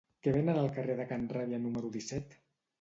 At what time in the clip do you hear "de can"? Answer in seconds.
1.01-1.29